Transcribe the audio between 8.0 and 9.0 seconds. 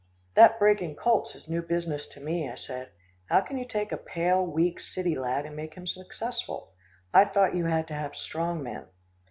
strong men."